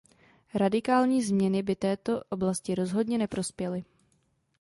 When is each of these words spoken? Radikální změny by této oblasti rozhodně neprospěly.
Radikální 0.53 1.23
změny 1.23 1.63
by 1.63 1.75
této 1.75 2.21
oblasti 2.29 2.75
rozhodně 2.75 3.17
neprospěly. 3.17 3.83